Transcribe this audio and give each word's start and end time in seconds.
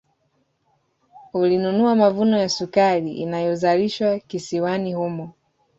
Ulinunua 1.33 1.95
mavuno 1.95 2.37
ya 2.37 2.49
sukari 2.49 3.11
inayozalishwa 3.13 4.19
kisiwani 4.19 4.93
humo 4.93 5.33